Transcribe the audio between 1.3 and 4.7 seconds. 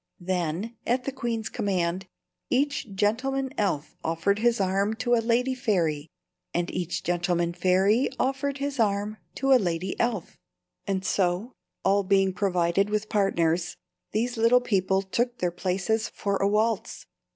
command, each gentleman elf offered his